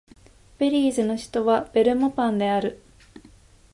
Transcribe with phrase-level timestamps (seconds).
[0.57, 2.81] ベリーズの首都はベルモパンである